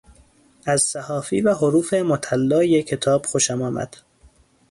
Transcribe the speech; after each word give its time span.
از 0.65 0.81
صحافی 0.81 1.41
و 1.41 1.53
حروف 1.53 1.93
مطلای 1.93 2.83
کتاب 2.83 3.25
خوشم 3.25 3.61
آمد. 3.61 3.95